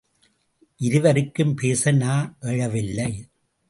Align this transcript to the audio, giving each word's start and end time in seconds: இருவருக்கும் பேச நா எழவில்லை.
இருவருக்கும் 0.77 1.55
பேச 1.55 1.91
நா 1.91 2.35
எழவில்லை. 2.41 3.23